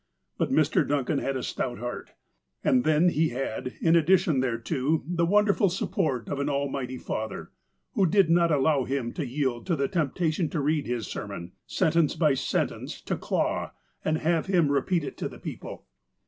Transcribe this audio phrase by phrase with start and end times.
[0.39, 0.87] But Mr.
[0.87, 2.13] Duncan had a stout heart,
[2.63, 7.51] and then he had, in addition thereto, the wonderful support of an Almighty Father,
[7.93, 12.15] who did not allow him to yield to the temptation to read his sermon, sentence
[12.15, 15.85] by sentence, to Clah, and have him repeat it to the people.